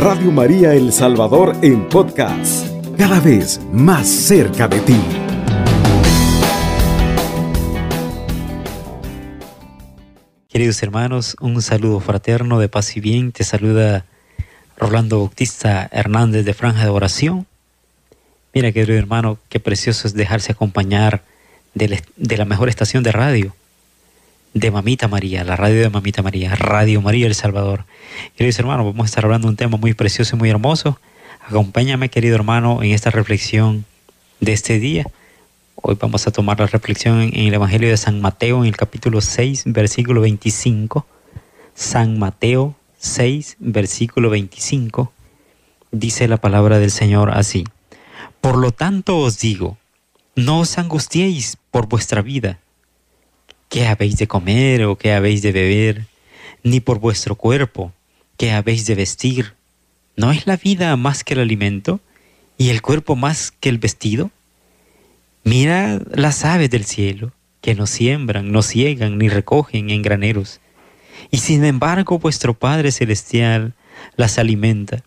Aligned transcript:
Radio 0.00 0.32
María 0.32 0.72
El 0.72 0.94
Salvador 0.94 1.54
en 1.60 1.86
podcast, 1.86 2.66
cada 2.96 3.20
vez 3.20 3.60
más 3.70 4.08
cerca 4.08 4.66
de 4.66 4.80
ti. 4.80 4.98
Queridos 10.48 10.82
hermanos, 10.82 11.36
un 11.42 11.60
saludo 11.60 12.00
fraterno 12.00 12.58
de 12.58 12.70
paz 12.70 12.96
y 12.96 13.00
bien. 13.00 13.30
Te 13.32 13.44
saluda 13.44 14.06
Rolando 14.78 15.18
Bautista 15.18 15.86
Hernández 15.92 16.46
de 16.46 16.54
Franja 16.54 16.84
de 16.84 16.88
Oración. 16.88 17.46
Mira, 18.54 18.72
querido 18.72 18.98
hermano, 18.98 19.36
qué 19.50 19.60
precioso 19.60 20.08
es 20.08 20.14
dejarse 20.14 20.52
acompañar 20.52 21.24
de, 21.74 22.02
la 22.38 22.46
mejor 22.46 22.70
estación 22.70 23.02
de 23.02 23.12
radio, 23.12 23.54
de 24.54 24.70
Mamita 24.70 25.06
María, 25.08 25.44
la 25.44 25.56
radio 25.56 25.80
de 25.80 25.90
Mamita 25.90 26.22
María, 26.22 26.54
Radio 26.56 27.00
María 27.00 27.26
El 27.26 27.34
Salvador. 27.34 27.84
Queridos 28.36 28.58
hermanos, 28.58 28.86
vamos 28.86 29.04
a 29.04 29.06
estar 29.06 29.24
hablando 29.24 29.46
de 29.46 29.50
un 29.50 29.56
tema 29.56 29.76
muy 29.76 29.94
precioso 29.94 30.34
y 30.34 30.38
muy 30.38 30.50
hermoso. 30.50 30.98
Acompáñame, 31.46 32.08
querido 32.08 32.34
hermano, 32.34 32.82
en 32.82 32.90
esta 32.90 33.10
reflexión 33.10 33.84
de 34.40 34.52
este 34.52 34.78
día. 34.78 35.06
Hoy 35.76 35.96
vamos 36.00 36.26
a 36.26 36.30
tomar 36.32 36.58
la 36.58 36.66
reflexión 36.66 37.22
en 37.22 37.46
el 37.46 37.54
Evangelio 37.54 37.88
de 37.88 37.96
San 37.96 38.20
Mateo, 38.20 38.60
en 38.62 38.66
el 38.66 38.76
capítulo 38.76 39.20
6, 39.20 39.64
versículo 39.66 40.20
25. 40.20 41.06
San 41.74 42.18
Mateo 42.18 42.74
6, 42.98 43.56
versículo 43.60 44.30
25. 44.30 45.12
Dice 45.92 46.28
la 46.28 46.36
palabra 46.36 46.78
del 46.78 46.90
Señor 46.90 47.30
así. 47.30 47.64
Por 48.40 48.56
lo 48.56 48.72
tanto 48.72 49.18
os 49.18 49.38
digo, 49.38 49.78
no 50.34 50.60
os 50.60 50.76
angustiéis 50.78 51.56
por 51.70 51.88
vuestra 51.88 52.20
vida, 52.22 52.58
qué 53.70 53.86
habéis 53.86 54.18
de 54.18 54.26
comer 54.26 54.84
o 54.84 54.96
qué 54.96 55.14
habéis 55.14 55.40
de 55.40 55.52
beber, 55.52 56.06
ni 56.62 56.80
por 56.80 56.98
vuestro 56.98 57.36
cuerpo, 57.36 57.92
qué 58.36 58.52
habéis 58.52 58.84
de 58.84 58.96
vestir. 58.96 59.54
¿No 60.16 60.32
es 60.32 60.46
la 60.46 60.56
vida 60.56 60.94
más 60.96 61.24
que 61.24 61.32
el 61.32 61.40
alimento 61.40 62.00
y 62.58 62.68
el 62.68 62.82
cuerpo 62.82 63.16
más 63.16 63.52
que 63.52 63.70
el 63.70 63.78
vestido? 63.78 64.30
Mirad 65.44 66.02
las 66.12 66.44
aves 66.44 66.68
del 66.68 66.84
cielo, 66.84 67.32
que 67.62 67.74
no 67.74 67.86
siembran, 67.86 68.50
no 68.52 68.62
ciegan, 68.62 69.16
ni 69.16 69.28
recogen 69.28 69.88
en 69.88 70.02
graneros, 70.02 70.60
y 71.30 71.38
sin 71.38 71.64
embargo 71.64 72.18
vuestro 72.18 72.54
Padre 72.54 72.90
Celestial 72.90 73.72
las 74.16 74.38
alimenta. 74.38 75.04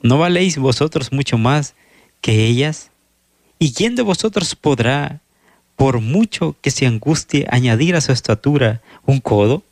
¿No 0.00 0.18
valéis 0.18 0.58
vosotros 0.58 1.12
mucho 1.12 1.38
más 1.38 1.74
que 2.20 2.46
ellas? 2.46 2.90
¿Y 3.58 3.72
quién 3.72 3.96
de 3.96 4.02
vosotros 4.02 4.54
podrá, 4.54 5.20
por 5.80 6.02
mucho 6.02 6.56
que 6.60 6.70
se 6.70 6.86
angustie, 6.86 7.46
añadir 7.48 7.96
a 7.96 8.02
su 8.02 8.12
estatura 8.12 8.82
un 9.06 9.18
codo? 9.18 9.62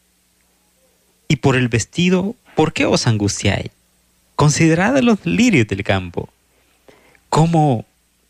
Y 1.28 1.36
por 1.36 1.54
el 1.54 1.68
vestido, 1.68 2.34
¿por 2.56 2.72
qué 2.72 2.86
os 2.86 3.06
angustiáis? 3.06 3.70
Considerad 4.34 4.98
los 5.00 5.26
lirios 5.26 5.68
del 5.68 5.84
campo, 5.84 6.30
cómo 7.28 7.84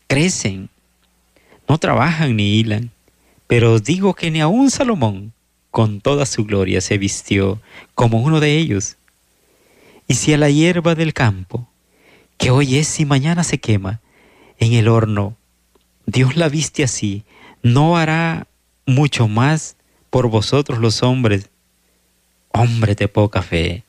crecen, 0.07 0.67
no 1.69 1.77
trabajan 1.77 2.35
ni 2.35 2.59
hilan, 2.59 2.91
pero 3.47 3.75
os 3.75 3.83
digo 3.85 4.13
que 4.13 4.29
ni 4.29 4.41
aun 4.41 4.69
Salomón, 4.71 5.31
con 5.71 6.01
toda 6.01 6.25
su 6.25 6.43
gloria, 6.43 6.81
se 6.81 6.97
vistió 6.97 7.61
como 7.95 8.21
uno 8.21 8.41
de 8.41 8.57
ellos. 8.57 8.97
Y 10.05 10.15
si 10.15 10.33
a 10.33 10.37
la 10.37 10.49
hierba 10.49 10.95
del 10.95 11.13
campo, 11.13 11.69
que 12.37 12.51
hoy 12.51 12.75
es 12.75 12.99
y 12.99 13.05
mañana 13.05 13.45
se 13.45 13.57
quema, 13.59 14.01
en 14.57 14.73
el 14.73 14.89
horno, 14.89 15.37
Dios 16.05 16.35
la 16.35 16.49
viste 16.49 16.83
así, 16.83 17.23
no 17.63 17.97
hará 17.97 18.47
mucho 18.85 19.27
más 19.27 19.75
por 20.09 20.29
vosotros 20.29 20.79
los 20.79 21.03
hombres, 21.03 21.49
hombres 22.51 22.97
de 22.97 23.07
poca 23.07 23.41
fe. 23.41 23.83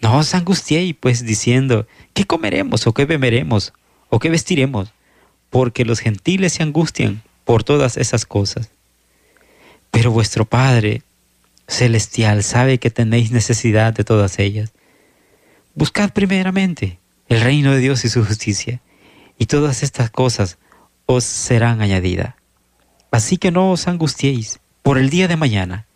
No 0.00 0.18
os 0.18 0.34
angustiéis 0.34 0.94
pues 0.98 1.24
diciendo, 1.24 1.86
¿qué 2.14 2.24
comeremos 2.24 2.86
o 2.86 2.94
qué 2.94 3.04
beberemos 3.04 3.72
o 4.08 4.18
qué 4.18 4.30
vestiremos? 4.30 4.92
Porque 5.50 5.84
los 5.84 6.00
gentiles 6.00 6.54
se 6.54 6.62
angustian 6.62 7.22
por 7.44 7.64
todas 7.64 7.96
esas 7.96 8.24
cosas. 8.24 8.70
Pero 9.90 10.10
vuestro 10.10 10.44
Padre 10.44 11.02
celestial 11.66 12.42
sabe 12.42 12.78
que 12.78 12.90
tenéis 12.90 13.30
necesidad 13.30 13.92
de 13.92 14.04
todas 14.04 14.38
ellas. 14.38 14.72
Buscad 15.74 16.12
primeramente 16.12 16.98
el 17.28 17.40
reino 17.40 17.72
de 17.72 17.78
Dios 17.78 18.04
y 18.04 18.08
su 18.08 18.24
justicia, 18.24 18.80
y 19.38 19.46
todas 19.46 19.82
estas 19.82 20.10
cosas 20.10 20.58
os 21.06 21.24
serán 21.24 21.80
añadidas. 21.80 22.34
Así 23.10 23.36
que 23.36 23.50
no 23.50 23.70
os 23.70 23.88
angustiéis 23.88 24.60
por 24.82 24.98
el 24.98 25.10
día 25.10 25.28
de 25.28 25.36
mañana, 25.36 25.86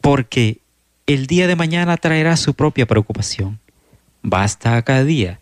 porque 0.00 0.58
el 1.06 1.26
día 1.26 1.46
de 1.46 1.56
mañana 1.56 1.96
traerá 1.96 2.36
su 2.36 2.54
propia 2.54 2.86
preocupación. 2.86 3.58
Basta 4.22 4.76
a 4.76 4.82
cada 4.82 5.04
día 5.04 5.40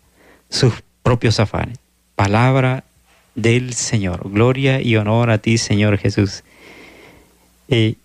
sus 0.49 0.73
propios 1.03 1.39
afanes. 1.39 1.79
Palabra 2.15 2.83
del 3.35 3.73
Señor. 3.73 4.29
Gloria 4.31 4.81
y 4.81 4.95
honor 4.95 5.29
a 5.29 5.37
ti, 5.37 5.57
Señor 5.57 5.97
Jesús. 5.97 6.43
Y 7.67 7.97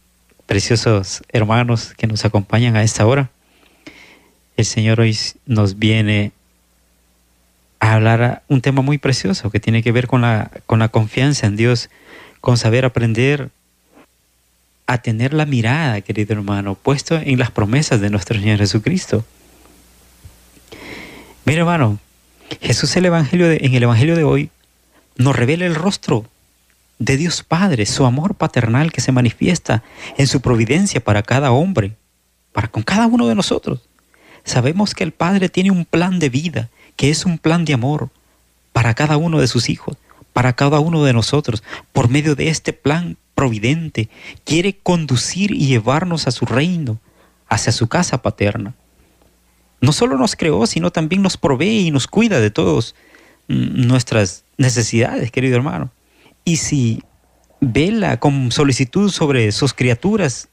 preciosos 0.46 1.22
hermanos 1.28 1.94
que 1.96 2.06
nos 2.06 2.24
acompañan 2.24 2.76
a 2.76 2.82
esta 2.82 3.06
hora, 3.06 3.30
el 4.56 4.64
Señor 4.64 5.00
hoy 5.00 5.16
nos 5.46 5.78
viene 5.78 6.32
hablar 7.94 8.42
un 8.48 8.60
tema 8.60 8.82
muy 8.82 8.98
precioso 8.98 9.50
que 9.50 9.60
tiene 9.60 9.82
que 9.82 9.92
ver 9.92 10.06
con 10.06 10.22
la, 10.22 10.50
con 10.66 10.78
la 10.78 10.88
confianza 10.88 11.46
en 11.46 11.56
Dios, 11.56 11.90
con 12.40 12.56
saber 12.56 12.84
aprender 12.84 13.50
a 14.86 14.98
tener 14.98 15.34
la 15.34 15.46
mirada, 15.46 16.00
querido 16.00 16.34
hermano, 16.34 16.74
puesto 16.74 17.16
en 17.16 17.38
las 17.38 17.50
promesas 17.50 18.00
de 18.00 18.10
nuestro 18.10 18.38
Señor 18.38 18.58
Jesucristo. 18.58 19.24
Mira, 21.44 21.60
hermano, 21.60 21.98
Jesús 22.60 22.96
el 22.96 23.06
Evangelio 23.06 23.50
en 23.50 23.74
el 23.74 23.82
Evangelio 23.82 24.16
de 24.16 24.24
hoy 24.24 24.50
nos 25.16 25.36
revela 25.36 25.66
el 25.66 25.74
rostro 25.74 26.26
de 26.98 27.16
Dios 27.16 27.42
Padre, 27.42 27.86
su 27.86 28.04
amor 28.04 28.34
paternal 28.34 28.92
que 28.92 29.00
se 29.00 29.12
manifiesta 29.12 29.82
en 30.18 30.26
su 30.26 30.40
providencia 30.40 31.00
para 31.02 31.22
cada 31.22 31.52
hombre, 31.52 31.92
para 32.52 32.68
con 32.68 32.82
cada 32.82 33.06
uno 33.06 33.26
de 33.26 33.34
nosotros. 33.34 33.80
Sabemos 34.44 34.94
que 34.94 35.04
el 35.04 35.12
Padre 35.12 35.48
tiene 35.48 35.70
un 35.70 35.84
plan 35.84 36.18
de 36.18 36.28
vida 36.28 36.68
que 37.00 37.08
es 37.08 37.24
un 37.24 37.38
plan 37.38 37.64
de 37.64 37.72
amor 37.72 38.10
para 38.74 38.92
cada 38.92 39.16
uno 39.16 39.40
de 39.40 39.46
sus 39.46 39.70
hijos, 39.70 39.96
para 40.34 40.52
cada 40.52 40.80
uno 40.80 41.02
de 41.02 41.14
nosotros. 41.14 41.62
Por 41.94 42.10
medio 42.10 42.34
de 42.34 42.48
este 42.48 42.74
plan 42.74 43.16
providente, 43.34 44.10
quiere 44.44 44.76
conducir 44.76 45.50
y 45.52 45.66
llevarnos 45.66 46.26
a 46.26 46.30
su 46.30 46.44
reino, 46.44 46.98
hacia 47.48 47.72
su 47.72 47.88
casa 47.88 48.20
paterna. 48.20 48.74
No 49.80 49.92
solo 49.92 50.18
nos 50.18 50.36
creó, 50.36 50.66
sino 50.66 50.90
también 50.90 51.22
nos 51.22 51.38
provee 51.38 51.86
y 51.86 51.90
nos 51.90 52.06
cuida 52.06 52.38
de 52.38 52.50
todas 52.50 52.94
nuestras 53.48 54.44
necesidades, 54.58 55.30
querido 55.30 55.56
hermano. 55.56 55.90
Y 56.44 56.58
si 56.58 57.02
vela 57.62 58.18
con 58.20 58.52
solicitud 58.52 59.10
sobre 59.10 59.50
sus 59.52 59.72
criaturas, 59.72 60.48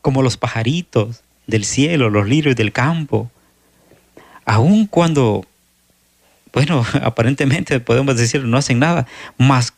como 0.00 0.22
los 0.22 0.38
pajaritos 0.38 1.20
del 1.46 1.66
cielo, 1.66 2.08
los 2.08 2.26
lirios 2.26 2.56
del 2.56 2.72
campo, 2.72 3.30
aun 4.46 4.86
cuando 4.86 5.44
bueno, 6.54 6.86
aparentemente 7.02 7.80
podemos 7.80 8.16
decir 8.16 8.44
no 8.44 8.56
hacen 8.56 8.78
nada, 8.78 9.06
más 9.36 9.74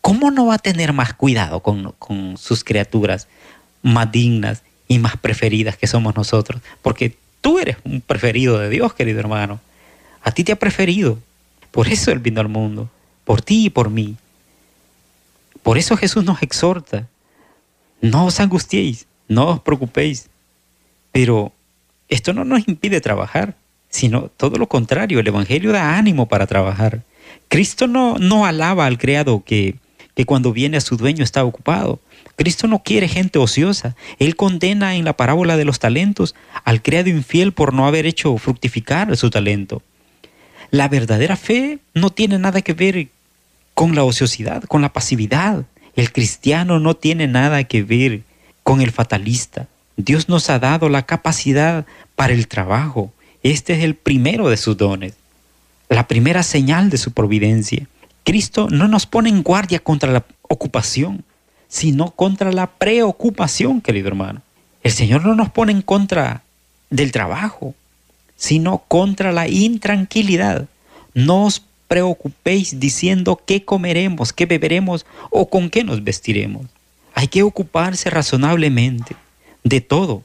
¿cómo 0.00 0.30
no 0.30 0.46
va 0.46 0.54
a 0.54 0.58
tener 0.58 0.92
más 0.92 1.12
cuidado 1.12 1.60
con, 1.60 1.92
con 1.98 2.38
sus 2.38 2.64
criaturas 2.64 3.28
más 3.82 4.10
dignas 4.10 4.62
y 4.86 4.98
más 4.98 5.16
preferidas 5.18 5.76
que 5.76 5.86
somos 5.86 6.16
nosotros? 6.16 6.62
Porque 6.80 7.16
tú 7.40 7.58
eres 7.58 7.76
un 7.84 8.00
preferido 8.00 8.58
de 8.58 8.70
Dios, 8.70 8.94
querido 8.94 9.20
hermano. 9.20 9.60
A 10.22 10.30
ti 10.30 10.44
te 10.44 10.52
ha 10.52 10.56
preferido. 10.56 11.18
Por 11.70 11.88
eso 11.88 12.10
Él 12.10 12.20
vino 12.20 12.40
al 12.40 12.48
mundo, 12.48 12.88
por 13.24 13.42
ti 13.42 13.66
y 13.66 13.70
por 13.70 13.90
mí. 13.90 14.16
Por 15.62 15.76
eso 15.76 15.96
Jesús 15.96 16.24
nos 16.24 16.42
exhorta. 16.42 17.06
No 18.00 18.26
os 18.26 18.40
angustiéis, 18.40 19.06
no 19.28 19.48
os 19.48 19.60
preocupéis. 19.60 20.30
Pero 21.12 21.52
esto 22.08 22.32
no 22.32 22.44
nos 22.44 22.66
impide 22.66 23.00
trabajar 23.00 23.54
sino 23.90 24.30
todo 24.36 24.58
lo 24.58 24.68
contrario, 24.68 25.20
el 25.20 25.26
Evangelio 25.26 25.72
da 25.72 25.96
ánimo 25.96 26.28
para 26.28 26.46
trabajar. 26.46 27.02
Cristo 27.48 27.86
no, 27.86 28.18
no 28.18 28.46
alaba 28.46 28.86
al 28.86 28.98
criado 28.98 29.42
que, 29.44 29.76
que 30.14 30.26
cuando 30.26 30.52
viene 30.52 30.76
a 30.76 30.82
su 30.82 30.96
dueño 30.96 31.24
está 31.24 31.44
ocupado. 31.44 32.00
Cristo 32.36 32.68
no 32.68 32.82
quiere 32.82 33.08
gente 33.08 33.38
ociosa. 33.38 33.96
Él 34.18 34.36
condena 34.36 34.94
en 34.94 35.04
la 35.04 35.16
parábola 35.16 35.56
de 35.56 35.64
los 35.64 35.78
talentos 35.78 36.34
al 36.64 36.82
criado 36.82 37.08
infiel 37.08 37.52
por 37.52 37.72
no 37.72 37.86
haber 37.86 38.06
hecho 38.06 38.36
fructificar 38.38 39.16
su 39.16 39.30
talento. 39.30 39.82
La 40.70 40.88
verdadera 40.88 41.36
fe 41.36 41.78
no 41.94 42.10
tiene 42.10 42.38
nada 42.38 42.62
que 42.62 42.74
ver 42.74 43.08
con 43.74 43.94
la 43.94 44.04
ociosidad, 44.04 44.62
con 44.64 44.82
la 44.82 44.92
pasividad. 44.92 45.64
El 45.96 46.12
cristiano 46.12 46.78
no 46.78 46.94
tiene 46.94 47.26
nada 47.26 47.64
que 47.64 47.82
ver 47.82 48.22
con 48.62 48.82
el 48.82 48.92
fatalista. 48.92 49.66
Dios 49.96 50.28
nos 50.28 50.50
ha 50.50 50.58
dado 50.58 50.88
la 50.88 51.06
capacidad 51.06 51.86
para 52.14 52.34
el 52.34 52.46
trabajo, 52.46 53.12
este 53.42 53.74
es 53.74 53.84
el 53.84 53.94
primero 53.94 54.48
de 54.48 54.56
sus 54.56 54.76
dones, 54.76 55.14
la 55.88 56.08
primera 56.08 56.42
señal 56.42 56.90
de 56.90 56.98
su 56.98 57.12
providencia. 57.12 57.86
Cristo 58.24 58.68
no 58.70 58.88
nos 58.88 59.06
pone 59.06 59.30
en 59.30 59.42
guardia 59.42 59.78
contra 59.78 60.12
la 60.12 60.24
ocupación, 60.42 61.24
sino 61.68 62.10
contra 62.10 62.52
la 62.52 62.66
preocupación, 62.66 63.80
querido 63.80 64.08
hermano. 64.08 64.42
El 64.82 64.92
Señor 64.92 65.24
no 65.24 65.34
nos 65.34 65.50
pone 65.50 65.72
en 65.72 65.82
contra 65.82 66.42
del 66.90 67.12
trabajo, 67.12 67.74
sino 68.36 68.82
contra 68.88 69.32
la 69.32 69.48
intranquilidad. 69.48 70.68
No 71.14 71.44
os 71.44 71.62
preocupéis 71.88 72.78
diciendo 72.78 73.40
qué 73.44 73.64
comeremos, 73.64 74.32
qué 74.32 74.46
beberemos 74.46 75.06
o 75.30 75.48
con 75.48 75.70
qué 75.70 75.84
nos 75.84 76.04
vestiremos. 76.04 76.66
Hay 77.14 77.28
que 77.28 77.42
ocuparse 77.42 78.10
razonablemente 78.10 79.16
de 79.64 79.80
todo, 79.80 80.22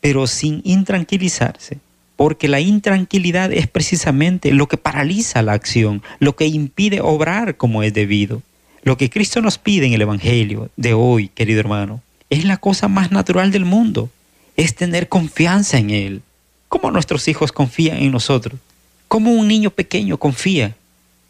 pero 0.00 0.26
sin 0.26 0.60
intranquilizarse, 0.64 1.78
porque 2.20 2.48
la 2.48 2.60
intranquilidad 2.60 3.50
es 3.50 3.66
precisamente 3.66 4.52
lo 4.52 4.68
que 4.68 4.76
paraliza 4.76 5.40
la 5.40 5.54
acción, 5.54 6.02
lo 6.18 6.36
que 6.36 6.44
impide 6.44 7.00
obrar 7.00 7.56
como 7.56 7.82
es 7.82 7.94
debido. 7.94 8.42
Lo 8.82 8.98
que 8.98 9.08
Cristo 9.08 9.40
nos 9.40 9.56
pide 9.56 9.86
en 9.86 9.94
el 9.94 10.02
Evangelio 10.02 10.68
de 10.76 10.92
hoy, 10.92 11.28
querido 11.28 11.60
hermano, 11.60 12.02
es 12.28 12.44
la 12.44 12.58
cosa 12.58 12.88
más 12.88 13.10
natural 13.10 13.52
del 13.52 13.64
mundo, 13.64 14.10
es 14.54 14.74
tener 14.74 15.08
confianza 15.08 15.78
en 15.78 15.88
Él. 15.88 16.22
¿Cómo 16.68 16.90
nuestros 16.90 17.26
hijos 17.26 17.52
confían 17.52 17.96
en 17.96 18.12
nosotros? 18.12 18.60
¿Cómo 19.08 19.32
un 19.32 19.48
niño 19.48 19.70
pequeño 19.70 20.18
confía 20.18 20.76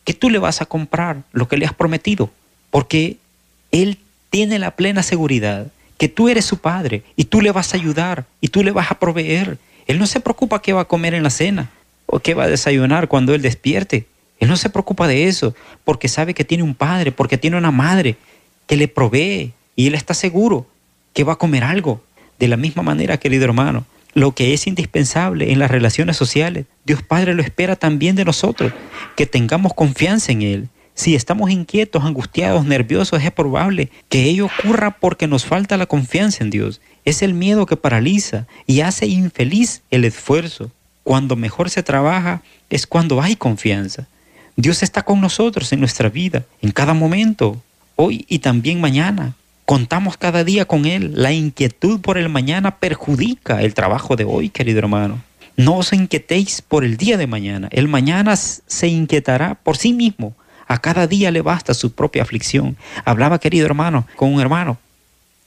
que 0.03 0.13
tú 0.13 0.29
le 0.29 0.41
vas 0.41 0.61
a 0.61 0.67
comprar 0.67 1.23
lo 1.31 1.47
que 1.47 1.57
le 1.57 1.67
has 1.67 1.73
prometido? 1.73 2.33
Porque 2.73 3.17
Él 3.71 3.99
tiene 4.29 4.59
la 4.59 4.73
plena 4.73 5.05
seguridad 5.05 5.69
que 5.99 6.09
tú 6.09 6.29
eres 6.29 6.47
su 6.47 6.57
padre 6.57 7.05
y 7.15 7.27
tú 7.27 7.43
le 7.43 7.53
vas 7.53 7.75
a 7.75 7.77
ayudar 7.77 8.25
y 8.41 8.49
tú 8.49 8.65
le 8.65 8.73
vas 8.73 8.91
a 8.91 8.99
proveer. 8.99 9.57
Él 9.91 9.99
no 9.99 10.07
se 10.07 10.21
preocupa 10.21 10.63
qué 10.63 10.73
va 10.73 10.83
a 10.83 10.85
comer 10.85 11.15
en 11.15 11.25
la 11.25 11.31
cena 11.31 11.69
o 12.07 12.21
qué 12.21 12.35
va 12.35 12.45
a 12.45 12.49
desayunar 12.49 13.09
cuando 13.09 13.35
Él 13.35 13.43
despierte. 13.43 14.07
Él 14.39 14.49
no 14.49 14.57
se 14.57 14.71
preocupa 14.71 15.09
de 15.09 15.27
eso 15.27 15.53
porque 15.83 16.07
sabe 16.07 16.33
que 16.33 16.45
tiene 16.45 16.63
un 16.63 16.77
padre, 16.77 17.11
porque 17.11 17.39
tiene 17.39 17.57
una 17.57 17.73
madre 17.73 18.17
que 18.69 18.77
le 18.77 18.87
provee 18.87 19.53
y 19.75 19.89
Él 19.89 19.97
está 19.97 20.15
seguro 20.15 20.69
que 21.13 21.25
va 21.25 21.33
a 21.33 21.39
comer 21.39 21.65
algo. 21.65 22.05
De 22.39 22.47
la 22.47 22.57
misma 22.57 22.85
manera, 22.85 23.17
querido 23.17 23.45
hermano, 23.47 23.85
lo 24.15 24.33
que 24.33 24.55
es 24.55 24.69
indispensable 24.69 25.51
en 25.51 25.59
las 25.59 25.73
relaciones 25.73 26.17
sociales, 26.17 26.67
Dios 26.85 27.03
Padre 27.03 27.35
lo 27.35 27.43
espera 27.43 27.75
también 27.75 28.15
de 28.15 28.25
nosotros, 28.25 28.73
que 29.17 29.27
tengamos 29.27 29.75
confianza 29.75 30.31
en 30.31 30.43
Él. 30.43 30.69
Si 31.01 31.15
estamos 31.15 31.51
inquietos, 31.51 32.05
angustiados, 32.05 32.67
nerviosos, 32.67 33.23
es 33.23 33.31
probable 33.31 33.89
que 34.11 34.25
ello 34.25 34.45
ocurra 34.45 34.99
porque 35.01 35.27
nos 35.27 35.47
falta 35.47 35.79
la 35.79 35.87
confianza 35.87 36.45
en 36.45 36.51
Dios. 36.51 36.83
Es 37.07 37.23
el 37.23 37.33
miedo 37.33 37.65
que 37.65 37.79
paraliza 37.79 38.47
y 38.67 38.83
hace 38.83 39.07
infeliz 39.07 39.81
el 39.91 40.05
esfuerzo. 40.05 40.71
Cuando 41.03 41.37
mejor 41.37 41.71
se 41.71 41.83
trabaja 41.83 42.43
es 42.69 42.87
cuando 42.87 43.23
hay 43.23 43.35
confianza. 43.35 44.09
Dios 44.57 44.83
está 44.83 45.03
con 45.03 45.23
nosotros 45.23 45.73
en 45.73 45.81
nuestra 45.81 46.11
vida, 46.11 46.45
en 46.61 46.71
cada 46.71 46.93
momento, 46.93 47.63
hoy 47.97 48.27
y 48.29 48.41
también 48.41 48.79
mañana. 48.79 49.33
Contamos 49.65 50.19
cada 50.19 50.45
día 50.45 50.67
con 50.67 50.85
Él. 50.85 51.13
La 51.15 51.33
inquietud 51.33 52.03
por 52.03 52.19
el 52.19 52.29
mañana 52.29 52.77
perjudica 52.77 53.63
el 53.63 53.73
trabajo 53.73 54.17
de 54.17 54.25
hoy, 54.25 54.51
querido 54.51 54.81
hermano. 54.81 55.23
No 55.57 55.79
os 55.79 55.95
inquietéis 55.95 56.61
por 56.61 56.85
el 56.85 56.99
día 56.99 57.17
de 57.17 57.27
mañana. 57.27 57.69
El 57.73 57.89
mañana 57.89 58.37
se 58.37 58.89
inquietará 58.89 59.55
por 59.55 59.79
sí 59.79 59.95
mismo. 59.95 60.35
A 60.71 60.79
cada 60.79 61.09
día 61.09 61.33
le 61.33 61.43
basta 61.43 61.75
su 61.75 61.91
propia 61.91 62.23
aflicción. 62.23 62.77
Hablaba, 63.05 63.41
querido 63.41 63.67
hermano, 63.67 64.07
con 64.15 64.33
un 64.33 64.41
hermano 64.41 64.79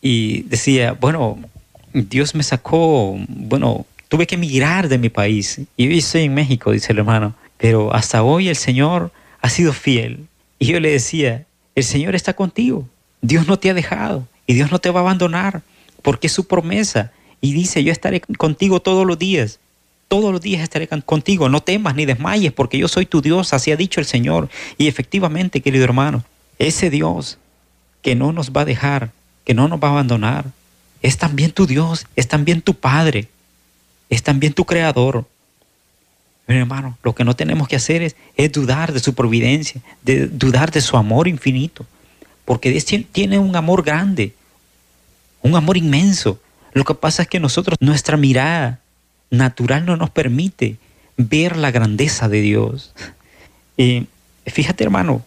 y 0.02 0.42
decía, 0.44 0.98
bueno, 1.00 1.40
Dios 1.94 2.36
me 2.36 2.44
sacó, 2.44 3.18
bueno, 3.30 3.86
tuve 4.10 4.28
que 4.28 4.36
emigrar 4.36 4.90
de 4.90 4.98
mi 4.98 5.08
país. 5.08 5.62
Y 5.78 5.88
hoy 5.88 6.00
estoy 6.00 6.24
en 6.24 6.34
México, 6.34 6.74
dice 6.74 6.92
el 6.92 7.00
hermano. 7.00 7.36
Pero 7.58 7.94
hasta 7.96 8.22
hoy 8.22 8.50
el 8.50 8.58
Señor 8.58 9.14
ha 9.40 9.50
sido 9.50 9.72
fiel. 9.72 10.28
Y 10.60 10.66
yo 10.66 10.81
le 10.81 10.92
decía, 10.92 11.46
el 11.74 11.86
Señor 11.86 12.16
está 12.16 12.34
contigo. 12.34 12.86
Dios 13.22 13.48
no 13.48 13.58
te 13.58 13.70
ha 13.70 13.74
dejado 13.74 14.28
y 14.46 14.56
Dios 14.56 14.74
no 14.74 14.80
te 14.80 14.90
va 14.90 15.00
a 15.00 15.04
abandonar 15.04 15.62
porque 16.02 16.28
es 16.28 16.34
su 16.34 16.50
promesa. 16.50 17.14
Y 17.40 17.54
dice, 17.54 17.81
yo 17.81 17.94
estaré 17.94 18.20
contigo 18.20 18.81
todos 18.81 19.08
los 19.08 19.18
días. 19.18 19.62
Todos 20.08 20.32
los 20.32 20.42
días 20.42 20.62
estaré 20.62 20.88
contigo. 20.88 21.50
No 21.50 21.62
temas 21.62 21.96
ni 21.96 22.06
desmayes 22.06 22.52
porque 22.52 22.78
yo 22.78 22.88
soy 22.88 23.06
tu 23.06 23.22
Dios, 23.22 23.54
así 23.54 23.72
ha 23.72 23.76
dicho 23.76 24.00
el 24.00 24.06
Señor. 24.06 24.50
Y 24.78 24.88
efectivamente, 24.88 25.62
querido 25.62 25.84
hermano, 25.84 26.24
ese 26.60 26.90
Dios 26.90 27.38
que 28.02 28.16
no 28.16 28.32
nos 28.32 28.52
va 28.52 28.62
a 28.62 28.66
dejar, 28.66 29.12
que 29.44 29.54
no 29.54 29.68
nos 29.68 29.80
va 29.80 29.88
a 29.88 29.92
abandonar, 29.92 30.46
es 31.02 31.18
también 31.18 31.52
tu 31.52 31.66
Dios, 31.66 32.06
es 32.16 32.28
también 32.28 32.62
tu 32.62 32.76
Padre, 32.76 33.28
es 34.10 34.24
también 34.24 34.54
tu 34.54 34.66
Creador. 34.66 35.26
Mi 36.48 36.58
hermano, 36.58 36.98
lo 37.04 37.16
que 37.16 37.24
no 37.24 37.36
tenemos 37.36 37.68
que 37.68 37.78
hacer 37.78 38.02
es, 38.02 38.52
dudar 38.52 38.94
de 38.94 39.00
su 39.00 39.14
providencia, 39.14 39.82
de 40.02 40.28
dudar 40.28 40.72
de 40.72 40.82
su 40.82 40.98
amor 40.98 41.28
infinito 41.28 41.86
porque 42.46 42.72
tiene 43.12 43.40
un 43.40 43.56
amor 43.56 43.84
grande, 43.84 44.34
un 45.42 45.56
amor 45.56 45.78
inmenso. 45.78 46.40
Lo 46.74 46.84
que 46.84 46.94
pasa 46.94 47.24
es 47.24 47.28
que 47.28 47.40
nosotros, 47.40 47.78
nuestra 47.80 48.18
mirada 48.18 48.80
natural 49.34 49.86
no 49.86 49.98
nos 49.98 50.10
permite 50.10 50.78
ver 51.18 51.58
la 51.58 51.72
grandeza 51.72 52.30
de 52.30 52.42
Dios. 52.42 52.94
Y 53.78 54.08
fíjate 54.46 54.84
hermano, 54.84 55.24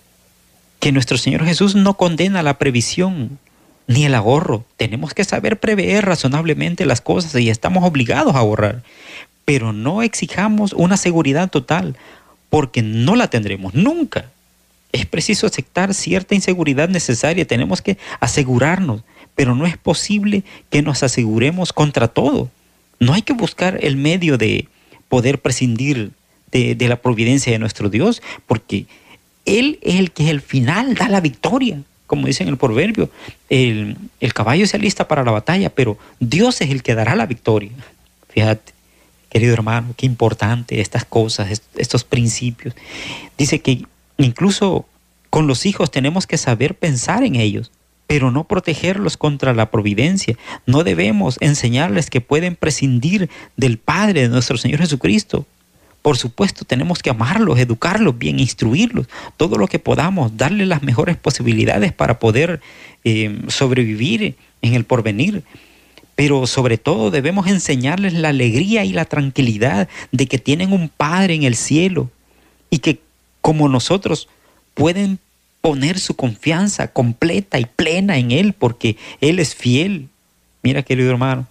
que 0.80 0.92
nuestro 0.92 1.18
Señor 1.18 1.44
Jesús 1.44 1.74
no 1.74 1.94
condena 1.94 2.42
la 2.42 2.58
previsión 2.58 3.38
ni 3.86 4.04
el 4.04 4.14
ahorro. 4.14 4.64
Tenemos 4.76 5.14
que 5.14 5.24
saber 5.24 5.60
prever 5.60 6.06
razonablemente 6.06 6.86
las 6.86 7.00
cosas 7.00 7.34
y 7.40 7.50
estamos 7.50 7.84
obligados 7.84 8.34
a 8.34 8.38
ahorrar. 8.38 8.82
Pero 9.44 9.72
no 9.72 10.02
exijamos 10.02 10.72
una 10.72 10.96
seguridad 10.96 11.50
total, 11.50 11.96
porque 12.50 12.82
no 12.82 13.16
la 13.16 13.28
tendremos 13.28 13.74
nunca 13.74 14.26
es 14.96 15.06
preciso 15.06 15.46
aceptar 15.46 15.94
cierta 15.94 16.34
inseguridad 16.34 16.88
necesaria, 16.88 17.46
tenemos 17.46 17.82
que 17.82 17.98
asegurarnos, 18.20 19.02
pero 19.34 19.54
no 19.54 19.66
es 19.66 19.76
posible 19.76 20.42
que 20.70 20.82
nos 20.82 21.02
aseguremos 21.02 21.72
contra 21.72 22.08
todo. 22.08 22.50
No 22.98 23.12
hay 23.12 23.22
que 23.22 23.32
buscar 23.32 23.78
el 23.82 23.96
medio 23.96 24.38
de 24.38 24.68
poder 25.08 25.40
prescindir 25.40 26.12
de, 26.50 26.76
la 26.88 26.96
providencia 26.96 27.52
de 27.52 27.58
nuestro 27.58 27.90
Dios, 27.90 28.22
porque 28.46 28.86
Él 29.44 29.78
es 29.82 29.96
el 29.96 30.10
que 30.12 30.30
al 30.30 30.40
final 30.40 30.94
da 30.94 31.08
la 31.08 31.20
victoria, 31.20 31.82
como 32.06 32.26
dice 32.26 32.42
en 32.42 32.48
el 32.48 32.56
proverbio. 32.56 33.10
El, 33.50 33.98
el 34.20 34.34
caballo 34.34 34.66
se 34.66 34.76
alista 34.76 35.06
para 35.08 35.24
la 35.24 35.32
batalla, 35.32 35.70
pero 35.70 35.98
Dios 36.20 36.60
es 36.60 36.70
el 36.70 36.82
que 36.82 36.94
dará 36.94 37.14
la 37.14 37.26
victoria. 37.26 37.72
Fíjate, 38.30 38.72
querido 39.28 39.52
hermano, 39.52 39.94
qué 39.96 40.06
importante 40.06 40.80
estas 40.80 41.04
cosas, 41.04 41.62
estos 41.76 42.04
principios. 42.04 42.74
Dice 43.36 43.60
que 43.60 43.84
Incluso 44.18 44.86
con 45.30 45.46
los 45.46 45.66
hijos 45.66 45.90
tenemos 45.90 46.26
que 46.26 46.38
saber 46.38 46.74
pensar 46.74 47.22
en 47.24 47.36
ellos, 47.36 47.70
pero 48.06 48.30
no 48.30 48.44
protegerlos 48.44 49.16
contra 49.16 49.52
la 49.52 49.70
providencia. 49.70 50.36
No 50.64 50.84
debemos 50.84 51.38
enseñarles 51.40 52.10
que 52.10 52.20
pueden 52.20 52.56
prescindir 52.56 53.28
del 53.56 53.78
Padre 53.78 54.22
de 54.22 54.28
nuestro 54.28 54.56
Señor 54.56 54.80
Jesucristo. 54.80 55.46
Por 56.02 56.16
supuesto, 56.16 56.64
tenemos 56.64 57.00
que 57.00 57.10
amarlos, 57.10 57.58
educarlos 57.58 58.16
bien, 58.16 58.38
instruirlos, 58.38 59.08
todo 59.36 59.58
lo 59.58 59.66
que 59.66 59.80
podamos, 59.80 60.36
darles 60.36 60.68
las 60.68 60.82
mejores 60.84 61.16
posibilidades 61.16 61.92
para 61.92 62.20
poder 62.20 62.60
eh, 63.02 63.40
sobrevivir 63.48 64.36
en 64.62 64.74
el 64.74 64.84
porvenir. 64.84 65.42
Pero 66.14 66.46
sobre 66.46 66.78
todo 66.78 67.10
debemos 67.10 67.48
enseñarles 67.48 68.12
la 68.12 68.28
alegría 68.28 68.84
y 68.84 68.92
la 68.92 69.04
tranquilidad 69.04 69.88
de 70.12 70.26
que 70.26 70.38
tienen 70.38 70.72
un 70.72 70.88
Padre 70.88 71.34
en 71.34 71.42
el 71.42 71.56
cielo 71.56 72.08
y 72.70 72.78
que 72.78 73.00
como 73.40 73.68
nosotros 73.68 74.28
pueden 74.74 75.18
poner 75.66 75.98
su 75.98 76.14
confianza 76.14 76.86
completa 76.86 77.58
y 77.58 77.64
plena 77.64 78.18
en 78.18 78.30
Él 78.30 78.52
porque 78.52 78.96
Él 79.20 79.40
es 79.40 79.56
fiel. 79.56 80.08
Mira, 80.62 80.84
querido 80.84 81.10
hermano, 81.10 81.48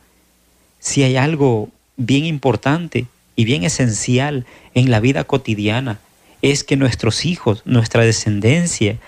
si 0.79 1.03
hay 1.03 1.17
algo 1.17 1.67
bien 1.97 2.23
importante 2.23 3.07
y 3.35 3.43
bien 3.43 3.65
esencial 3.65 4.45
en 4.73 4.89
la 4.89 5.01
vida 5.01 5.25
cotidiana, 5.25 5.99
es 6.41 6.63
que 6.63 6.77
nuestros 6.77 7.25
hijos, 7.25 7.61
nuestra 7.65 8.03
descendencia, 8.03 8.99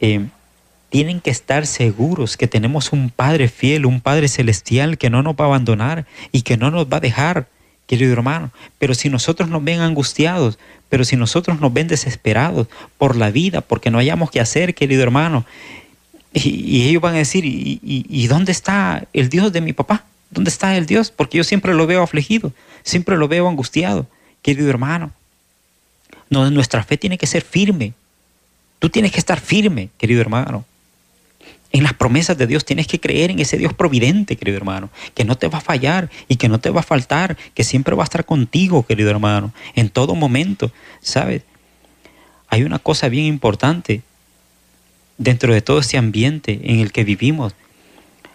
eh, 0.00 0.24
tienen 0.88 1.20
que 1.20 1.28
estar 1.28 1.66
seguros 1.66 2.38
que 2.38 2.48
tenemos 2.48 2.90
un 2.94 3.10
Padre 3.10 3.48
fiel, 3.48 3.84
un 3.84 4.00
Padre 4.00 4.28
celestial 4.28 4.96
que 4.96 5.10
no 5.10 5.22
nos 5.22 5.34
va 5.34 5.44
a 5.44 5.48
abandonar 5.48 6.06
y 6.32 6.40
que 6.40 6.56
no 6.56 6.70
nos 6.70 6.86
va 6.86 6.96
a 6.96 7.00
dejar 7.00 7.48
querido 7.88 8.12
hermano. 8.12 8.52
Pero 8.78 8.94
si 8.94 9.08
nosotros 9.08 9.48
nos 9.48 9.64
ven 9.64 9.80
angustiados, 9.80 10.60
pero 10.88 11.04
si 11.04 11.16
nosotros 11.16 11.60
nos 11.60 11.72
ven 11.72 11.88
desesperados 11.88 12.68
por 12.98 13.16
la 13.16 13.32
vida, 13.32 13.62
porque 13.62 13.90
no 13.90 13.98
hayamos 13.98 14.30
que 14.30 14.40
hacer, 14.40 14.76
querido 14.76 15.02
hermano, 15.02 15.44
y, 16.32 16.88
ellos 16.88 17.02
van 17.02 17.14
a 17.14 17.18
decir, 17.18 17.44
¿y, 17.44 17.80
¿y, 17.82 18.26
dónde 18.28 18.52
está 18.52 19.04
el 19.12 19.28
Dios 19.28 19.52
de 19.52 19.60
mi 19.60 19.72
papá? 19.72 20.04
¿Dónde 20.30 20.50
está 20.50 20.76
el 20.76 20.86
Dios? 20.86 21.10
Porque 21.10 21.38
yo 21.38 21.44
siempre 21.44 21.74
lo 21.74 21.86
veo 21.86 22.02
afligido, 22.02 22.52
siempre 22.84 23.16
lo 23.16 23.26
veo 23.26 23.48
angustiado, 23.48 24.06
querido 24.42 24.68
hermano. 24.68 25.10
No, 26.30 26.48
nuestra 26.50 26.84
fe 26.84 26.98
tiene 26.98 27.16
que 27.18 27.26
ser 27.26 27.42
firme. 27.42 27.94
Tú 28.78 28.90
tienes 28.90 29.10
que 29.10 29.18
estar 29.18 29.40
firme, 29.40 29.88
querido 29.98 30.20
hermano 30.20 30.64
en 31.70 31.82
las 31.82 31.92
promesas 31.92 32.38
de 32.38 32.46
Dios, 32.46 32.64
tienes 32.64 32.86
que 32.86 32.98
creer 32.98 33.30
en 33.30 33.40
ese 33.40 33.58
Dios 33.58 33.74
providente, 33.74 34.36
querido 34.36 34.56
hermano, 34.56 34.90
que 35.14 35.24
no 35.24 35.36
te 35.36 35.48
va 35.48 35.58
a 35.58 35.60
fallar 35.60 36.10
y 36.26 36.36
que 36.36 36.48
no 36.48 36.60
te 36.60 36.70
va 36.70 36.80
a 36.80 36.84
faltar, 36.84 37.36
que 37.54 37.64
siempre 37.64 37.94
va 37.94 38.02
a 38.02 38.04
estar 38.04 38.24
contigo, 38.24 38.86
querido 38.86 39.10
hermano, 39.10 39.52
en 39.74 39.90
todo 39.90 40.14
momento, 40.14 40.72
¿sabes? 41.02 41.42
Hay 42.48 42.62
una 42.62 42.78
cosa 42.78 43.08
bien 43.08 43.26
importante 43.26 44.02
dentro 45.18 45.52
de 45.52 45.60
todo 45.60 45.80
este 45.80 45.98
ambiente 45.98 46.60
en 46.64 46.80
el 46.80 46.92
que 46.92 47.04
vivimos. 47.04 47.54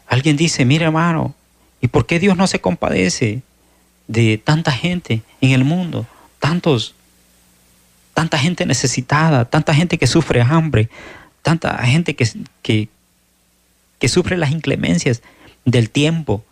Alguien 0.07 0.37
dice, 0.37 0.65
mira 0.65 0.85
hermano, 0.85 1.33
¿y 1.81 1.87
por 1.87 2.05
qué 2.05 2.19
Dios 2.19 2.37
no 2.37 2.45
se 2.45 2.59
compadece 2.59 3.41
de 4.07 4.37
tanta 4.37 4.71
gente 4.71 5.21
en 5.41 5.51
el 5.51 5.63
mundo, 5.63 6.05
tantos, 6.39 6.93
tanta 8.13 8.37
gente 8.37 8.65
necesitada, 8.65 9.45
tanta 9.45 9.73
gente 9.73 9.97
que 9.97 10.07
sufre 10.07 10.41
hambre, 10.41 10.89
tanta 11.41 11.77
gente 11.79 12.15
que, 12.15 12.27
que, 12.61 12.89
que 14.00 14.09
sufre 14.09 14.38
las 14.38 14.51
inclemencias 14.51 15.21
del 15.65 15.89
tiempo, 15.89 16.43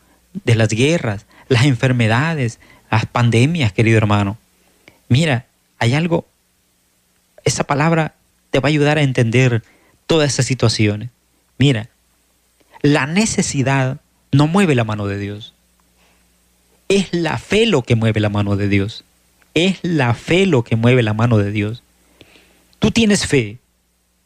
de 0.46 0.56
las 0.56 0.70
guerras, 0.70 1.26
las 1.50 1.66
enfermedades, 1.66 2.60
las 2.90 3.06
pandemias, 3.06 3.74
querido 3.74 3.98
hermano. 3.98 4.38
Mira, 5.10 5.46
hay 5.80 5.94
algo, 5.94 6.26
esa 7.44 7.66
palabra 7.66 8.14
te 8.52 8.60
va 8.60 8.68
a 8.68 8.72
ayudar 8.72 8.98
a 8.98 9.04
entender 9.04 9.64
todas 10.08 10.34
esas 10.34 10.46
situaciones. 10.46 11.10
Mira, 11.58 11.90
la 12.82 13.06
necesidad 13.06 13.98
no 14.32 14.48
mueve 14.48 14.76
la 14.76 14.84
mano 14.84 15.08
de 15.08 15.18
Dios. 15.18 15.54
Es 16.90 17.14
la 17.14 17.38
fe 17.38 17.66
lo 17.66 17.84
que 17.84 17.96
mueve 17.96 18.20
la 18.20 18.30
mano 18.30 18.56
de 18.56 18.68
Dios. 18.68 19.04
Es 19.54 19.80
la 19.82 20.14
fe 20.14 20.46
lo 20.46 20.64
que 20.64 20.76
mueve 20.76 21.04
la 21.04 21.14
mano 21.14 21.38
de 21.38 21.52
Dios. 21.52 21.84
Tú 22.80 22.92
tienes 22.92 23.28
fe. 23.28 23.60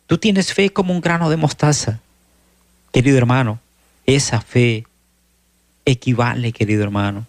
Tú 0.08 0.18
tienes 0.18 0.54
fe 0.54 0.72
como 0.72 0.94
un 0.94 1.02
grano 1.02 1.30
de 1.30 1.38
mostaza. 1.38 2.00
Querido 2.96 3.18
hermano, 3.18 3.60
esa 4.06 4.40
fe 4.40 4.86
equivale, 5.84 6.54
querido 6.54 6.82
hermano, 6.82 7.26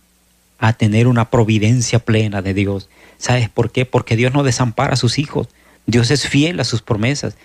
a 0.61 0.75
tener 0.75 1.09
una 1.09 1.29
providencia 1.29 1.99
plena 1.99 2.41
de 2.41 2.55
Dios. 2.55 2.89
¿Sabes 3.19 3.49
por 3.49 3.73
qué? 3.73 3.85
Porque 3.85 4.15
Dios 4.15 4.33
no 4.33 4.45
desampara 4.45 4.93
a 4.93 4.97
sus 4.97 5.19
hijos. 5.19 5.49
Dios 5.85 6.13
es 6.13 6.29
fiel 6.29 6.61
a 6.61 6.65
sus 6.65 6.83
promesas. 6.83 7.37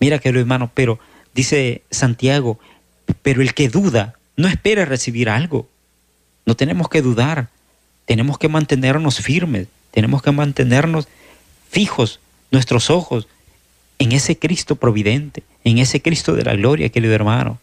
Mira, 0.00 0.18
querido 0.18 0.40
hermano, 0.40 0.70
pero 0.72 0.98
dice 1.34 1.82
Santiago, 1.90 2.58
pero 3.20 3.42
el 3.42 3.52
que 3.52 3.68
duda 3.68 4.14
no 4.38 4.48
espera 4.48 4.86
recibir 4.86 5.28
algo. 5.28 5.68
No 6.46 6.56
tenemos 6.56 6.88
que 6.88 7.02
dudar. 7.02 7.50
Tenemos 8.06 8.38
que 8.38 8.48
mantenernos 8.48 9.20
firmes. 9.20 9.66
Tenemos 9.90 10.22
que 10.22 10.32
mantenernos 10.32 11.06
fijos 11.68 12.18
nuestros 12.50 12.88
ojos 12.88 13.28
en 13.98 14.12
ese 14.12 14.38
Cristo 14.38 14.76
providente, 14.76 15.42
en 15.64 15.78
ese 15.78 16.00
Cristo 16.00 16.34
de 16.34 16.44
la 16.44 16.54
gloria, 16.54 16.88
querido 16.88 17.14
hermano. 17.14 17.58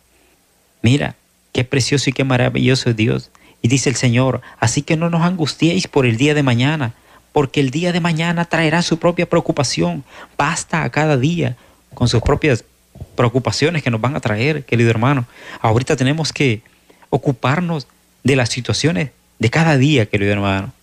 Mira, 0.81 1.15
qué 1.53 1.63
precioso 1.63 2.09
y 2.09 2.13
qué 2.13 2.23
maravilloso 2.23 2.89
es 2.89 2.95
Dios. 2.95 3.31
Y 3.61 3.67
dice 3.67 3.89
el 3.89 3.95
Señor, 3.95 4.41
así 4.59 4.81
que 4.81 4.97
no 4.97 5.09
nos 5.09 5.21
angustiéis 5.21 5.87
por 5.87 6.05
el 6.05 6.17
día 6.17 6.33
de 6.33 6.43
mañana, 6.43 6.93
porque 7.31 7.59
el 7.59 7.71
día 7.71 7.91
de 7.91 7.99
mañana 7.99 8.45
traerá 8.45 8.81
su 8.81 8.99
propia 8.99 9.27
preocupación. 9.27 10.03
Basta 10.37 10.83
a 10.83 10.89
cada 10.89 11.17
día 11.17 11.55
con 11.93 12.07
sus 12.07 12.21
propias 12.21 12.63
preocupaciones 13.15 13.83
que 13.83 13.91
nos 13.91 14.01
van 14.01 14.15
a 14.15 14.19
traer, 14.19 14.65
querido 14.65 14.89
hermano. 14.89 15.25
Ahorita 15.61 15.95
tenemos 15.95 16.31
que 16.31 16.61
ocuparnos 17.09 17.87
de 18.23 18.35
las 18.35 18.49
situaciones 18.49 19.09
de 19.39 19.49
cada 19.49 19.77
día, 19.77 20.05
querido 20.05 20.31
hermano. 20.31 20.73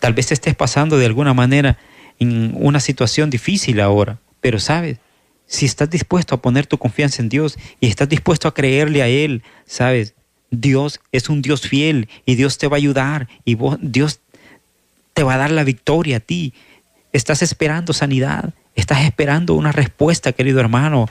Tal 0.00 0.12
vez 0.12 0.32
estés 0.32 0.54
pasando 0.54 0.98
de 0.98 1.06
alguna 1.06 1.34
manera 1.34 1.78
en 2.18 2.52
una 2.56 2.80
situación 2.80 3.30
difícil 3.30 3.80
ahora, 3.80 4.18
pero 4.42 4.60
sabes, 4.60 4.98
si 5.46 5.64
estás 5.64 5.88
dispuesto 5.88 6.34
a 6.34 6.42
poner 6.42 6.66
tu 6.66 6.76
confianza 6.76 7.22
en 7.22 7.30
Dios 7.30 7.56
y 7.80 7.86
estás 7.86 8.08
dispuesto 8.08 8.48
a 8.48 8.54
creerle 8.54 9.02
a 9.02 9.08
Él, 9.08 9.42
sabes, 9.64 10.14
Dios 10.50 11.00
es 11.12 11.30
un 11.30 11.40
Dios 11.40 11.62
fiel 11.62 12.08
y 12.26 12.34
Dios 12.34 12.58
te 12.58 12.68
va 12.68 12.76
a 12.76 12.78
ayudar 12.78 13.28
y 13.44 13.56
Dios 13.80 14.20
te 15.14 15.22
va 15.22 15.34
a 15.34 15.38
dar 15.38 15.50
la 15.50 15.64
victoria 15.64 16.18
a 16.18 16.20
ti. 16.20 16.52
Estás 17.12 17.40
esperando 17.42 17.92
sanidad, 17.92 18.52
estás 18.74 19.04
esperando 19.04 19.54
una 19.54 19.72
respuesta, 19.72 20.32
querido 20.32 20.60
hermano, 20.60 21.08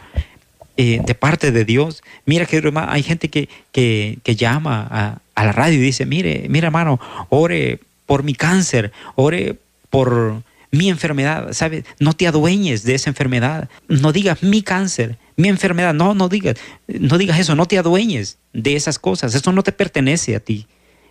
eh, 0.76 1.02
de 1.06 1.16
parte 1.16 1.52
de 1.52 1.64
Dios. 1.64 2.04
Mira, 2.26 2.46
querido 2.46 2.68
hermano, 2.68 2.92
hay 2.92 3.04
gente 3.04 3.30
que, 3.30 3.48
que, 3.72 4.36
llama 4.36 4.88
a, 4.92 5.20
a, 5.36 5.46
la 5.46 5.52
radio 5.54 5.78
y 5.78 5.82
dice, 5.82 6.06
mire, 6.06 6.48
mira 6.50 6.68
hermano, 6.68 7.00
ore 7.30 7.80
por 8.06 8.24
mi 8.24 8.34
cáncer, 8.34 8.92
ore 9.16 9.58
por 9.90 10.44
mi 10.72 10.90
enfermedad, 10.90 11.50
¿sabes? 11.52 11.84
No 12.00 12.14
te 12.14 12.28
adueñes 12.28 12.84
de 12.84 12.96
esa 12.96 13.10
enfermedad. 13.10 13.70
No 13.90 14.14
digas 14.14 14.42
mi 14.42 14.62
cáncer, 14.62 15.18
mi 15.36 15.50
enfermedad. 15.50 15.94
No, 15.94 16.14
no 16.14 16.30
digas, 16.30 16.56
no 16.88 17.18
digas 17.18 17.40
eso, 17.40 17.56
no 17.56 17.66
te 17.66 17.78
adueñes 17.78 18.38
de 18.54 18.76
esas 18.76 18.98
cosas. 18.98 19.36
Eso 19.36 19.52
no 19.52 19.64
te 19.64 19.74
pertenece 19.74 20.36
a 20.36 20.40
ti, 20.40 20.66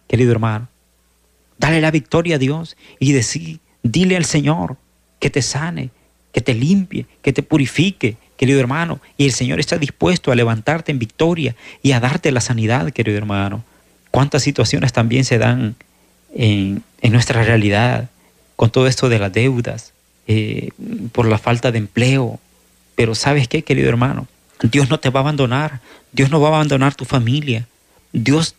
querido 0.08 0.32
hermano. 0.32 0.68
Dale 1.58 1.82
la 1.82 1.90
victoria 1.90 2.36
a 2.36 2.38
Dios 2.38 2.76
y 2.98 3.12
decí, 3.12 3.60
dile 3.82 4.16
al 4.16 4.24
Señor 4.24 4.78
que 5.18 5.28
te 5.28 5.42
sane, 5.42 5.90
que 6.32 6.40
te 6.40 6.54
limpie, 6.54 7.04
que 7.20 7.34
te 7.34 7.42
purifique, 7.42 8.16
querido 8.38 8.60
hermano. 8.60 9.00
Y 9.18 9.26
el 9.26 9.32
Señor 9.32 9.60
está 9.60 9.76
dispuesto 9.76 10.32
a 10.32 10.36
levantarte 10.36 10.90
en 10.90 10.98
victoria 10.98 11.54
y 11.82 11.92
a 11.92 12.00
darte 12.00 12.32
la 12.32 12.40
sanidad, 12.40 12.90
querido 12.92 13.18
hermano. 13.18 13.62
¿Cuántas 14.10 14.42
situaciones 14.42 14.94
también 14.94 15.26
se 15.26 15.36
dan 15.36 15.76
en, 16.34 16.82
en 17.02 17.12
nuestra 17.12 17.42
realidad? 17.42 18.08
Con 18.60 18.68
todo 18.68 18.86
esto 18.88 19.08
de 19.08 19.18
las 19.18 19.32
deudas, 19.32 19.94
eh, 20.26 20.68
por 21.12 21.24
la 21.24 21.38
falta 21.38 21.72
de 21.72 21.78
empleo. 21.78 22.38
Pero 22.94 23.14
sabes 23.14 23.48
qué, 23.48 23.62
querido 23.64 23.88
hermano, 23.88 24.28
Dios 24.60 24.90
no 24.90 25.00
te 25.00 25.08
va 25.08 25.20
a 25.20 25.22
abandonar, 25.22 25.80
Dios 26.12 26.28
no 26.28 26.42
va 26.42 26.48
a 26.48 26.56
abandonar 26.56 26.94
tu 26.94 27.06
familia, 27.06 27.66
Dios 28.12 28.56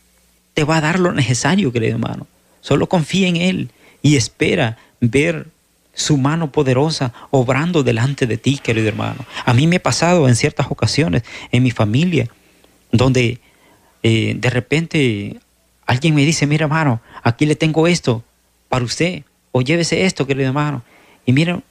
te 0.56 0.64
va 0.64 0.78
a 0.78 0.82
dar 0.82 1.00
lo 1.00 1.12
necesario, 1.12 1.72
querido 1.72 1.94
hermano. 1.94 2.26
Solo 2.62 2.90
confía 2.90 3.28
en 3.28 3.36
Él 3.36 3.70
y 4.02 4.16
espera 4.16 4.80
ver 5.02 5.46
su 5.94 6.18
mano 6.18 6.52
poderosa 6.52 7.14
obrando 7.30 7.84
delante 7.84 8.26
de 8.26 8.38
ti, 8.38 8.58
querido 8.58 8.88
hermano. 8.88 9.24
A 9.46 9.54
mí 9.54 9.68
me 9.68 9.76
ha 9.76 9.84
pasado 9.84 10.28
en 10.28 10.36
ciertas 10.36 10.66
ocasiones 10.72 11.22
en 11.52 11.62
mi 11.62 11.70
familia, 11.70 12.28
donde 12.92 13.40
eh, 14.02 14.34
de 14.36 14.50
repente 14.50 15.40
alguien 15.86 16.16
me 16.16 16.26
dice, 16.26 16.48
mira 16.48 16.66
hermano, 16.66 17.02
aquí 17.22 17.46
le 17.46 17.56
tengo 17.56 17.86
esto 17.86 18.24
para 18.68 18.84
usted 18.84 19.26
o 19.52 19.62
llévese 19.62 20.06
esto, 20.06 20.26
querido 20.26 20.48
hermano. 20.48 20.84
Y 21.26 21.34
miren, 21.34 21.64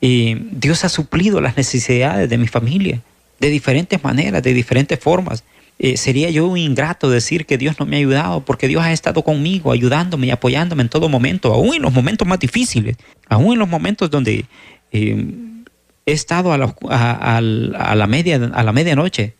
Dios 0.00 0.84
ha 0.84 0.88
suplido 0.88 1.40
las 1.40 1.56
necesidades 1.56 2.28
de 2.28 2.38
mi 2.38 2.48
familia 2.48 3.00
de 3.38 3.50
diferentes 3.50 4.02
maneras, 4.02 4.42
de 4.42 4.52
diferentes 4.52 4.98
formas. 4.98 5.44
Eh, 5.78 5.96
sería 5.96 6.30
yo 6.30 6.46
un 6.46 6.58
ingrato 6.58 7.10
decir 7.10 7.46
que 7.46 7.58
Dios 7.58 7.78
no 7.78 7.86
me 7.86 7.96
ha 7.96 7.98
ayudado, 7.98 8.44
porque 8.44 8.68
Dios 8.68 8.82
ha 8.84 8.92
estado 8.92 9.22
conmigo, 9.22 9.72
ayudándome 9.72 10.28
y 10.28 10.30
apoyándome 10.30 10.82
en 10.82 10.88
todo 10.88 11.08
momento, 11.08 11.52
aún 11.52 11.74
en 11.74 11.82
los 11.82 11.92
momentos 11.92 12.26
más 12.26 12.38
difíciles, 12.38 12.96
aún 13.28 13.54
en 13.54 13.58
los 13.58 13.68
momentos 13.68 14.10
donde 14.10 14.44
eh, 14.92 15.26
he 16.06 16.12
estado 16.12 16.52
a 16.52 16.58
la, 16.58 16.74
a, 16.88 17.40
la 17.40 18.06
media, 18.06 18.50
a 18.54 18.62
la 18.62 18.72
medianoche, 18.72 19.34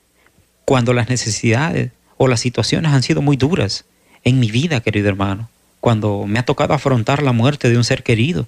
cuando 0.64 0.92
las 0.92 1.08
necesidades 1.08 1.90
o 2.16 2.28
las 2.28 2.40
situaciones 2.40 2.92
han 2.92 3.02
sido 3.02 3.20
muy 3.20 3.36
duras 3.36 3.84
en 4.24 4.40
mi 4.40 4.50
vida, 4.50 4.80
querido 4.80 5.08
hermano 5.08 5.48
cuando 5.82 6.26
me 6.28 6.38
ha 6.38 6.44
tocado 6.44 6.74
afrontar 6.74 7.24
la 7.24 7.32
muerte 7.32 7.68
de 7.68 7.76
un 7.76 7.82
ser 7.82 8.04
querido. 8.04 8.46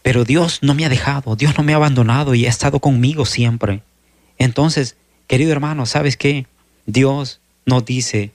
Pero 0.00 0.24
Dios 0.24 0.60
no 0.62 0.74
me 0.74 0.86
ha 0.86 0.88
dejado, 0.88 1.34
Dios 1.34 1.58
no 1.58 1.64
me 1.64 1.72
ha 1.72 1.76
abandonado 1.76 2.36
y 2.36 2.46
ha 2.46 2.48
estado 2.48 2.78
conmigo 2.78 3.26
siempre. 3.26 3.82
Entonces, 4.38 4.94
querido 5.26 5.50
hermano, 5.50 5.86
¿sabes 5.86 6.16
qué? 6.16 6.46
Dios 6.86 7.40
nos 7.66 7.84
dice, 7.84 8.30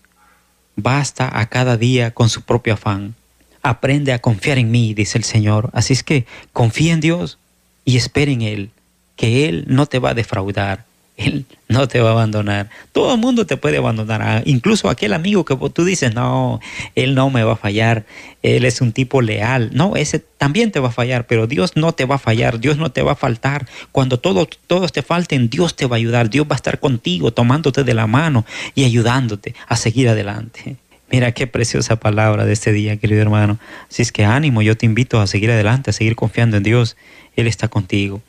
basta 0.75 1.39
a 1.39 1.47
cada 1.47 1.77
día 1.77 2.11
con 2.11 2.27
su 2.27 2.41
propio 2.41 2.73
afán. 2.73 3.15
Aprende 3.63 4.11
a 4.11 4.19
confiar 4.19 4.57
en 4.57 4.71
mí, 4.71 4.93
dice 4.93 5.17
el 5.17 5.23
Señor. 5.23 5.69
Así 5.71 5.93
es 5.93 6.03
que 6.03 6.25
confía 6.51 6.91
en 6.91 6.99
Dios 6.99 7.39
y 7.85 7.95
espera 7.95 8.29
en 8.29 8.41
Él, 8.41 8.71
que 9.15 9.47
Él 9.47 9.63
no 9.69 9.85
te 9.85 9.99
va 9.99 10.09
a 10.09 10.15
defraudar. 10.15 10.83
Él 11.17 11.45
no 11.69 11.87
te 11.87 12.01
va 12.01 12.09
a 12.09 12.11
abandonar. 12.11 12.69
Todo 12.91 13.13
el 13.13 13.19
mundo 13.19 13.45
te 13.45 13.55
puede 13.55 13.77
abandonar. 13.77 14.21
Ah, 14.21 14.41
incluso 14.45 14.89
aquel 14.89 15.13
amigo 15.13 15.45
que 15.45 15.55
tú 15.69 15.85
dices, 15.85 16.13
no, 16.13 16.59
él 16.93 17.15
no 17.15 17.29
me 17.29 17.43
va 17.43 17.53
a 17.53 17.57
fallar. 17.57 18.05
Él 18.43 18.65
es 18.65 18.81
un 18.81 18.91
tipo 18.91 19.21
leal. 19.21 19.71
No, 19.73 19.95
ese 19.95 20.19
también 20.19 20.71
te 20.71 20.79
va 20.79 20.89
a 20.89 20.91
fallar, 20.91 21.25
pero 21.25 21.47
Dios 21.47 21.75
no 21.75 21.93
te 21.93 22.05
va 22.05 22.15
a 22.15 22.19
fallar. 22.19 22.59
Dios 22.59 22.77
no 22.77 22.91
te 22.91 23.01
va 23.01 23.13
a 23.13 23.15
faltar. 23.15 23.67
Cuando 23.91 24.19
todos, 24.19 24.49
todos 24.67 24.91
te 24.91 25.01
falten, 25.03 25.49
Dios 25.49 25.75
te 25.75 25.85
va 25.85 25.95
a 25.95 25.97
ayudar. 25.97 26.29
Dios 26.29 26.45
va 26.45 26.55
a 26.55 26.57
estar 26.57 26.79
contigo, 26.79 27.31
tomándote 27.31 27.83
de 27.83 27.93
la 27.93 28.07
mano 28.07 28.45
y 28.75 28.83
ayudándote 28.83 29.55
a 29.67 29.77
seguir 29.77 30.09
adelante. 30.09 30.75
Mira 31.11 31.31
qué 31.31 31.47
preciosa 31.47 31.95
palabra 31.95 32.45
de 32.45 32.53
este 32.53 32.73
día, 32.73 32.97
querido 32.97 33.21
hermano. 33.21 33.57
Así 33.89 34.01
es 34.01 34.11
que 34.11 34.25
ánimo, 34.25 34.61
yo 34.61 34.75
te 34.75 34.85
invito 34.85 35.21
a 35.21 35.27
seguir 35.27 35.49
adelante, 35.51 35.91
a 35.91 35.93
seguir 35.93 36.15
confiando 36.15 36.57
en 36.57 36.63
Dios. 36.63 36.97
Él 37.35 37.47
está 37.47 37.69
contigo. 37.69 38.21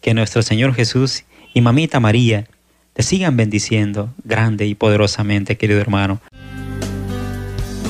Que 0.00 0.14
nuestro 0.14 0.42
Señor 0.42 0.74
Jesús 0.74 1.24
y 1.54 1.60
mamita 1.60 2.00
María 2.00 2.46
te 2.92 3.02
sigan 3.02 3.36
bendiciendo 3.36 4.12
grande 4.24 4.66
y 4.66 4.74
poderosamente, 4.74 5.56
querido 5.56 5.80
hermano. 5.80 6.20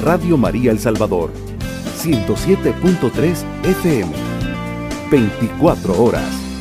Radio 0.03 0.37
María 0.37 0.71
El 0.71 0.79
Salvador, 0.79 1.33
107.3 1.99 3.45
FM, 3.65 4.13
24 5.11 6.03
horas. 6.03 6.52